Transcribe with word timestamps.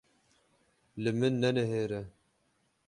Li 1.01 1.11
min 1.19 1.35
nenihêre! 1.41 2.01